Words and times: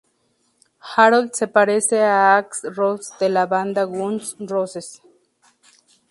Harold 0.95 1.31
se 1.33 1.47
parece 1.47 2.01
a 2.01 2.35
Axl 2.37 2.73
Rose 2.73 3.13
de 3.19 3.29
la 3.29 3.45
banda 3.45 3.83
Guns 3.83 4.35
N' 4.39 4.47
Roses. 4.47 4.99